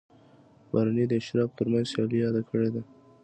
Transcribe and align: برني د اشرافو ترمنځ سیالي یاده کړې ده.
برني 0.71 1.05
د 1.07 1.13
اشرافو 1.21 1.57
ترمنځ 1.59 1.85
سیالي 1.93 2.17
یاده 2.23 2.41
کړې 2.49 2.69
ده. 2.75 2.81